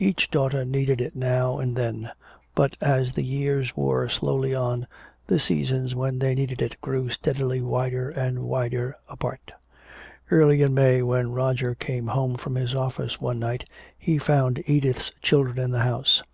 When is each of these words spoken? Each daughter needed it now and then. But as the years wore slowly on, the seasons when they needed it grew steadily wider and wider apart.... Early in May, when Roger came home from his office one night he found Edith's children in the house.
Each 0.00 0.28
daughter 0.28 0.64
needed 0.64 1.00
it 1.00 1.14
now 1.14 1.60
and 1.60 1.76
then. 1.76 2.10
But 2.56 2.76
as 2.80 3.12
the 3.12 3.22
years 3.22 3.76
wore 3.76 4.08
slowly 4.08 4.52
on, 4.52 4.88
the 5.28 5.38
seasons 5.38 5.94
when 5.94 6.18
they 6.18 6.34
needed 6.34 6.60
it 6.60 6.80
grew 6.80 7.10
steadily 7.10 7.60
wider 7.62 8.10
and 8.10 8.40
wider 8.40 8.96
apart.... 9.08 9.52
Early 10.32 10.62
in 10.62 10.74
May, 10.74 11.00
when 11.02 11.30
Roger 11.30 11.76
came 11.76 12.08
home 12.08 12.36
from 12.36 12.56
his 12.56 12.74
office 12.74 13.20
one 13.20 13.38
night 13.38 13.66
he 13.96 14.18
found 14.18 14.64
Edith's 14.66 15.12
children 15.22 15.60
in 15.60 15.70
the 15.70 15.82
house. 15.82 16.24